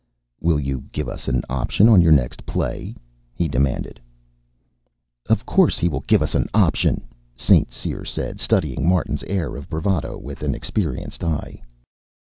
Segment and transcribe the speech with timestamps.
[0.39, 2.95] "Will you give us an option on your next play?"
[3.35, 3.99] he demanded.
[5.29, 7.03] "Of course he will give us an option!"
[7.35, 7.71] St.
[7.71, 11.61] Cyr said, studying Martin's air of bravado with an experienced eye.